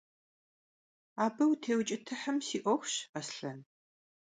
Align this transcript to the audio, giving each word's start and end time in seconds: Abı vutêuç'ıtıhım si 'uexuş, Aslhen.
Abı 1.23 1.45
vutêuç'ıtıhım 1.49 2.37
si 2.47 2.57
'uexuş, 2.63 2.93
Aslhen. 3.19 3.59